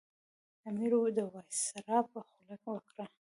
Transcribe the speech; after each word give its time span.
امیر 0.69 0.93
د 1.17 1.19
وایسرا 1.33 1.99
په 2.11 2.19
خوله 2.27 2.55
وکړه. 2.73 3.05